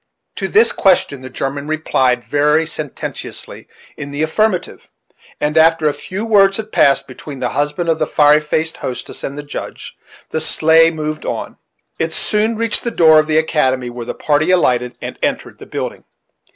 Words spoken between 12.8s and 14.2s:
the door of the academy, where the